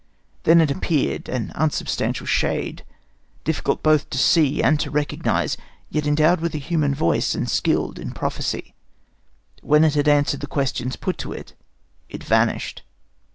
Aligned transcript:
Then 0.45 0.61
it 0.61 0.71
appeared, 0.71 1.29
an 1.29 1.51
unsubstantial 1.53 2.25
shade, 2.25 2.83
difficult 3.43 3.83
both 3.83 4.09
to 4.09 4.17
see 4.17 4.59
and 4.63 4.79
to 4.79 4.89
recognize, 4.89 5.57
yet 5.91 6.07
endowed 6.07 6.41
with 6.41 6.55
a 6.55 6.57
human 6.57 6.95
voice 6.95 7.35
and 7.35 7.47
skilled 7.47 7.99
in 7.99 8.09
prophecy. 8.09 8.73
When 9.61 9.83
it 9.83 9.93
had 9.93 10.07
answered 10.07 10.39
the 10.39 10.47
questions 10.47 10.95
put 10.95 11.19
to 11.19 11.33
it, 11.33 11.53
it 12.09 12.23
vanished." 12.23 12.81